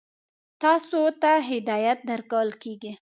[0.61, 2.91] تاسو ته هدایت درکول کېږي.